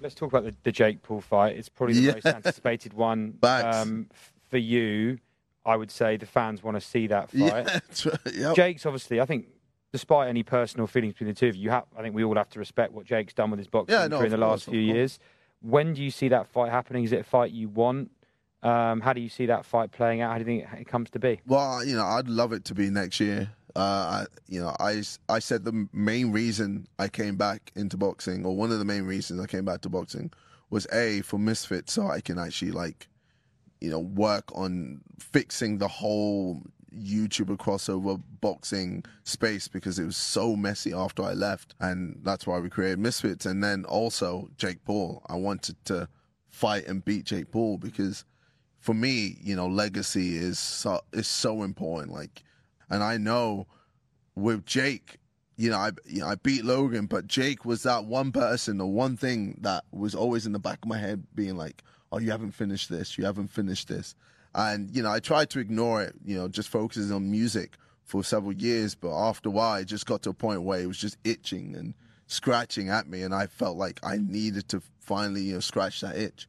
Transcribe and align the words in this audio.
Let's 0.00 0.14
talk 0.14 0.30
about 0.30 0.44
the, 0.44 0.54
the 0.62 0.70
Jake 0.70 1.02
Paul 1.02 1.20
fight. 1.20 1.56
It's 1.56 1.68
probably 1.68 1.94
the 1.96 2.00
Yeah. 2.02 2.12
most 2.12 2.26
anticipated 2.26 2.92
one 2.92 3.36
um, 3.42 4.08
for 4.48 4.58
you. 4.58 5.18
I 5.66 5.74
would 5.76 5.90
say 5.90 6.16
the 6.16 6.24
fans 6.24 6.62
want 6.62 6.76
to 6.76 6.80
see 6.80 7.08
that 7.08 7.30
fight. 7.30 7.36
Yeah, 7.36 8.10
right. 8.12 8.34
Yep. 8.34 8.54
Jake's 8.56 8.86
obviously, 8.86 9.20
I 9.20 9.26
think, 9.26 9.46
despite 9.92 10.28
any 10.28 10.44
personal 10.44 10.86
feelings 10.86 11.14
between 11.14 11.28
the 11.28 11.34
two 11.34 11.48
of 11.48 11.56
you, 11.56 11.64
you 11.64 11.70
have, 11.70 11.84
I 11.96 12.02
think 12.02 12.14
we 12.14 12.22
all 12.22 12.36
have 12.36 12.48
to 12.50 12.58
respect 12.60 12.92
what 12.92 13.06
Jake's 13.06 13.34
done 13.34 13.50
with 13.50 13.58
his 13.58 13.66
boxing 13.66 13.94
Yeah, 13.98 14.06
no, 14.06 14.18
career 14.18 14.26
in 14.26 14.30
the 14.40 14.46
last 14.46 14.66
few 14.66 14.78
years. 14.80 15.18
When 15.60 15.94
do 15.94 16.02
you 16.02 16.12
see 16.12 16.28
that 16.28 16.46
fight 16.46 16.70
happening? 16.70 17.02
Is 17.02 17.10
it 17.12 17.20
a 17.20 17.24
fight 17.24 17.50
you 17.50 17.68
want? 17.68 18.12
Um, 18.62 19.00
how 19.00 19.12
do 19.12 19.20
you 19.20 19.28
see 19.28 19.46
that 19.46 19.64
fight 19.66 19.90
playing 19.90 20.20
out? 20.20 20.30
How 20.32 20.38
do 20.38 20.50
you 20.50 20.60
think 20.62 20.80
it 20.80 20.86
comes 20.88 21.10
to 21.10 21.18
be? 21.18 21.40
Well, 21.44 21.84
you 21.84 21.96
know, 21.96 22.04
I'd 22.04 22.28
love 22.28 22.52
it 22.52 22.64
to 22.66 22.74
be 22.74 22.88
next 22.88 23.18
year. 23.18 23.50
Uh, 23.76 23.80
I, 23.80 24.26
you 24.48 24.60
know, 24.60 24.74
I, 24.80 25.02
I 25.28 25.38
said 25.38 25.64
the 25.64 25.88
main 25.92 26.32
reason 26.32 26.86
I 26.98 27.08
came 27.08 27.36
back 27.36 27.70
into 27.76 27.96
boxing, 27.96 28.44
or 28.44 28.56
one 28.56 28.72
of 28.72 28.78
the 28.78 28.84
main 28.84 29.04
reasons 29.04 29.40
I 29.40 29.46
came 29.46 29.64
back 29.64 29.82
to 29.82 29.88
boxing, 29.88 30.32
was 30.70 30.86
a 30.92 31.20
for 31.22 31.38
Misfit, 31.38 31.88
so 31.88 32.08
I 32.08 32.20
can 32.20 32.38
actually 32.38 32.72
like, 32.72 33.08
you 33.80 33.90
know, 33.90 34.00
work 34.00 34.44
on 34.54 35.00
fixing 35.18 35.78
the 35.78 35.88
whole 35.88 36.62
YouTuber 36.94 37.56
crossover 37.58 38.20
boxing 38.40 39.04
space 39.24 39.68
because 39.68 39.98
it 39.98 40.06
was 40.06 40.16
so 40.16 40.56
messy 40.56 40.92
after 40.92 41.22
I 41.22 41.34
left, 41.34 41.74
and 41.80 42.18
that's 42.22 42.46
why 42.46 42.58
we 42.58 42.70
created 42.70 42.98
Misfits. 42.98 43.46
And 43.46 43.62
then 43.62 43.84
also 43.84 44.48
Jake 44.56 44.84
Paul, 44.84 45.22
I 45.28 45.36
wanted 45.36 45.76
to 45.86 46.08
fight 46.50 46.86
and 46.86 47.04
beat 47.04 47.24
Jake 47.26 47.50
Paul 47.50 47.78
because 47.78 48.24
for 48.80 48.94
me, 48.94 49.36
you 49.42 49.54
know, 49.54 49.66
legacy 49.66 50.36
is 50.36 50.58
so, 50.58 51.00
is 51.12 51.28
so 51.28 51.62
important. 51.62 52.12
Like, 52.12 52.42
and 52.90 53.02
I 53.02 53.16
know 53.16 53.66
with 54.34 54.64
Jake, 54.64 55.18
you 55.56 55.70
know, 55.70 55.76
I 55.76 55.90
you 56.06 56.20
know, 56.20 56.28
I 56.28 56.36
beat 56.36 56.64
Logan, 56.64 57.06
but 57.06 57.26
Jake 57.26 57.64
was 57.64 57.82
that 57.82 58.04
one 58.04 58.32
person, 58.32 58.78
the 58.78 58.86
one 58.86 59.16
thing 59.16 59.58
that 59.62 59.84
was 59.90 60.14
always 60.14 60.46
in 60.46 60.52
the 60.52 60.58
back 60.58 60.78
of 60.82 60.88
my 60.88 60.98
head, 60.98 61.24
being 61.34 61.56
like, 61.56 61.82
"Oh, 62.12 62.18
you 62.18 62.30
haven't 62.30 62.52
finished 62.52 62.88
this. 62.88 63.18
You 63.18 63.24
haven't 63.24 63.48
finished 63.48 63.88
this." 63.88 64.14
And 64.54 64.94
you 64.94 65.02
know, 65.02 65.10
I 65.10 65.18
tried 65.18 65.50
to 65.50 65.58
ignore 65.58 66.02
it. 66.02 66.14
You 66.24 66.36
know, 66.36 66.48
just 66.48 66.68
focusing 66.68 67.12
on 67.12 67.30
music 67.30 67.76
for 68.04 68.22
several 68.22 68.52
years, 68.52 68.94
but 68.94 69.12
after 69.12 69.48
a 69.48 69.52
while, 69.52 69.76
it 69.80 69.86
just 69.86 70.06
got 70.06 70.22
to 70.22 70.30
a 70.30 70.34
point 70.34 70.62
where 70.62 70.80
it 70.80 70.86
was 70.86 70.98
just 70.98 71.18
itching 71.24 71.74
and 71.74 71.94
scratching 72.28 72.88
at 72.88 73.08
me, 73.08 73.22
and 73.22 73.34
I 73.34 73.46
felt 73.46 73.76
like 73.76 73.98
I 74.02 74.18
needed 74.18 74.68
to 74.68 74.82
finally 75.00 75.42
you 75.42 75.54
know 75.54 75.60
scratch 75.60 76.00
that 76.02 76.16
itch. 76.16 76.46